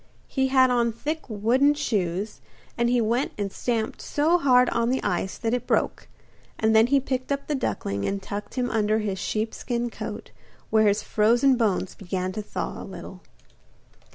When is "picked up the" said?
6.99-7.53